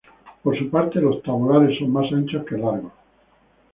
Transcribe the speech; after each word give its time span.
Por 0.41 0.57
su 0.57 0.67
parte, 0.71 0.99
los 0.99 1.21
tabulares 1.21 1.77
son 1.77 1.93
más 1.93 2.11
anchos 2.11 2.43
que 2.49 2.57
largos. 2.57 2.91